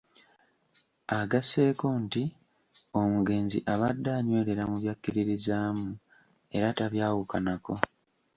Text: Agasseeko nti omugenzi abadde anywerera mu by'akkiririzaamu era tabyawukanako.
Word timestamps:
Agasseeko 1.19 1.87
nti 2.03 2.23
omugenzi 3.01 3.57
abadde 3.73 4.09
anywerera 4.19 4.63
mu 4.69 4.75
by'akkiririzaamu 4.81 5.87
era 6.55 6.67
tabyawukanako. 6.77 7.75